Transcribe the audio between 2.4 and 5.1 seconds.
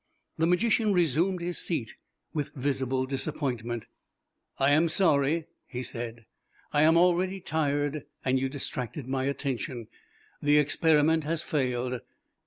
visible disappointment. "I am